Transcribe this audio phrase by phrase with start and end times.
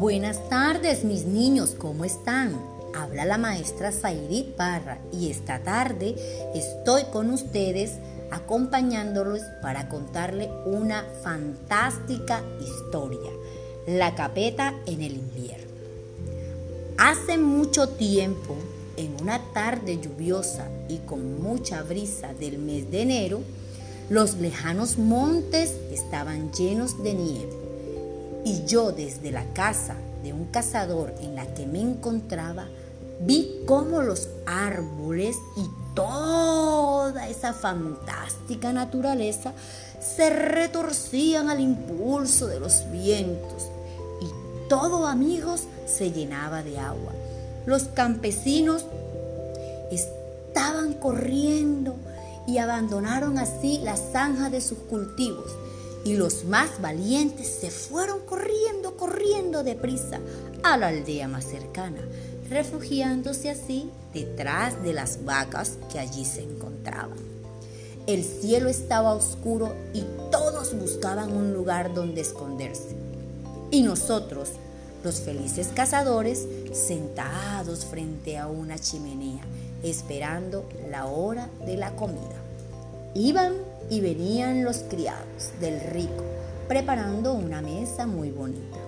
[0.00, 2.58] Buenas tardes, mis niños, ¿cómo están?
[2.94, 6.16] Habla la maestra Zairit Parra y esta tarde
[6.54, 7.96] estoy con ustedes
[8.30, 13.30] acompañándolos para contarle una fantástica historia,
[13.86, 15.70] La capeta en el invierno.
[16.96, 18.56] Hace mucho tiempo,
[18.96, 23.40] en una tarde lluviosa y con mucha brisa del mes de enero,
[24.08, 27.69] los lejanos montes estaban llenos de nieve
[28.44, 32.66] y yo desde la casa de un cazador en la que me encontraba,
[33.20, 39.52] vi cómo los árboles y toda esa fantástica naturaleza
[40.00, 43.68] se retorcían al impulso de los vientos
[44.20, 47.12] y todo amigos se llenaba de agua.
[47.66, 48.86] Los campesinos
[49.90, 51.96] estaban corriendo
[52.46, 55.50] y abandonaron así la zanja de sus cultivos
[56.04, 60.20] y los más valientes se fueron corriendo, corriendo deprisa
[60.62, 62.00] a la aldea más cercana,
[62.48, 67.18] refugiándose así detrás de las vacas que allí se encontraban.
[68.06, 72.96] El cielo estaba oscuro y todos buscaban un lugar donde esconderse.
[73.70, 74.48] Y nosotros,
[75.04, 79.44] los felices cazadores, sentados frente a una chimenea,
[79.82, 82.39] esperando la hora de la comida.
[83.14, 83.54] Iban
[83.88, 86.24] y venían los criados del rico
[86.68, 88.78] preparando una mesa muy bonita.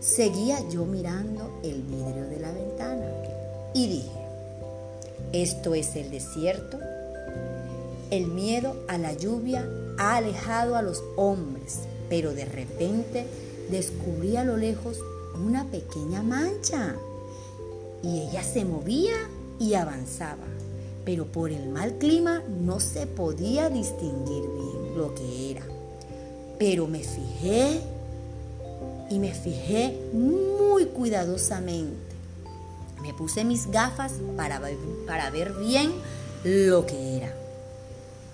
[0.00, 3.06] Seguía yo mirando el vidrio de la ventana
[3.72, 4.26] y dije,
[5.32, 6.78] ¿esto es el desierto?
[8.10, 13.26] El miedo a la lluvia ha alejado a los hombres, pero de repente
[13.70, 14.98] descubrí a lo lejos
[15.42, 16.96] una pequeña mancha
[18.02, 19.16] y ella se movía
[19.58, 20.44] y avanzaba
[21.06, 25.62] pero por el mal clima no se podía distinguir bien lo que era.
[26.58, 27.80] Pero me fijé
[29.08, 32.16] y me fijé muy cuidadosamente.
[33.02, 34.60] Me puse mis gafas para
[35.06, 35.92] para ver bien
[36.42, 37.32] lo que era.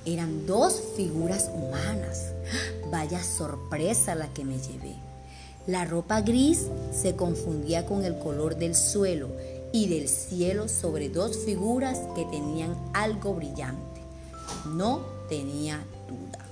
[0.07, 2.33] Eran dos figuras humanas.
[2.91, 4.95] Vaya sorpresa la que me llevé.
[5.67, 9.29] La ropa gris se confundía con el color del suelo
[9.73, 14.01] y del cielo sobre dos figuras que tenían algo brillante.
[14.75, 16.45] No tenía duda.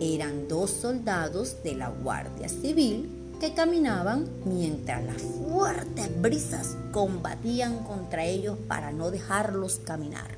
[0.00, 3.08] Eran dos soldados de la Guardia Civil
[3.40, 10.30] que caminaban mientras las fuertes brisas combatían contra ellos para no dejarlos caminar.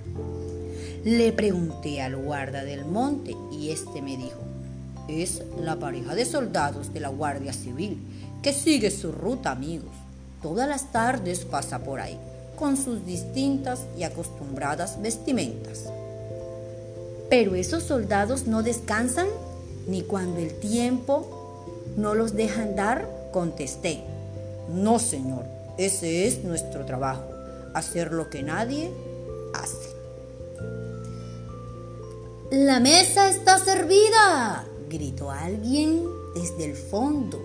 [1.05, 4.41] Le pregunté al guarda del monte y este me dijo,
[5.07, 7.99] es la pareja de soldados de la Guardia Civil
[8.43, 9.93] que sigue su ruta, amigos.
[10.45, 12.19] Todas las tardes pasa por ahí,
[12.59, 15.85] con sus distintas y acostumbradas vestimentas.
[17.31, 19.27] Pero esos soldados no descansan
[19.87, 21.65] ni cuando el tiempo
[21.97, 24.05] no los deja andar, contesté.
[24.69, 25.47] No, señor,
[25.79, 27.25] ese es nuestro trabajo,
[27.73, 28.93] hacer lo que nadie
[29.55, 29.95] hace.
[32.51, 37.41] La mesa está servida, gritó alguien desde el fondo.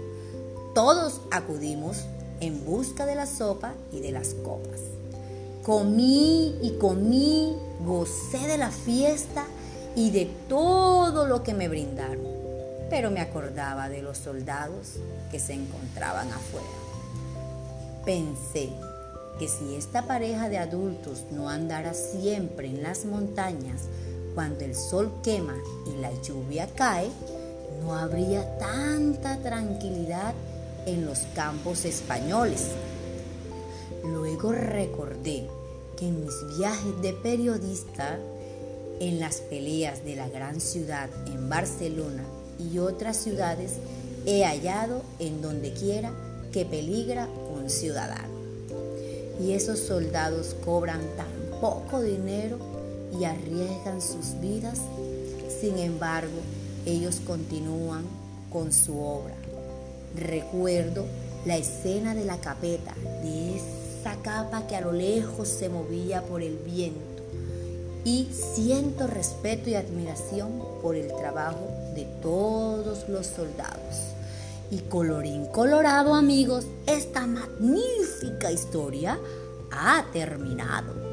[0.75, 1.99] Todos acudimos
[2.41, 4.79] en busca de la sopa y de las copas.
[5.63, 7.55] Comí y comí,
[7.85, 9.45] gocé de la fiesta
[9.95, 12.25] y de todo lo que me brindaron,
[12.89, 14.95] pero me acordaba de los soldados
[15.31, 16.67] que se encontraban afuera.
[18.05, 18.69] Pensé
[19.37, 23.83] que si esta pareja de adultos no andara siempre en las montañas
[24.35, 25.55] cuando el sol quema
[25.87, 27.09] y la lluvia cae,
[27.81, 30.33] no habría tanta tranquilidad
[30.89, 32.67] en los campos españoles.
[34.03, 35.47] Luego recordé
[35.97, 38.17] que en mis viajes de periodista,
[38.99, 42.23] en las peleas de la gran ciudad en Barcelona
[42.57, 43.73] y otras ciudades,
[44.25, 46.11] he hallado en donde quiera
[46.51, 48.39] que peligra un ciudadano.
[49.39, 52.57] Y esos soldados cobran tan poco dinero
[53.17, 54.79] y arriesgan sus vidas.
[55.61, 56.39] Sin embargo,
[56.85, 58.03] ellos continúan
[58.51, 59.35] con su obra
[60.15, 61.05] Recuerdo
[61.45, 66.41] la escena de la capeta, de esa capa que a lo lejos se movía por
[66.41, 67.23] el viento.
[68.03, 74.13] Y siento respeto y admiración por el trabajo de todos los soldados.
[74.71, 79.19] Y colorín colorado amigos, esta magnífica historia
[79.71, 81.08] ha terminado.